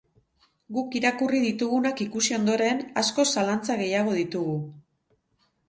[0.77, 4.59] Guk irakurri ditugunak ikusi ondoren, askoz zalantza gehiago ditugu.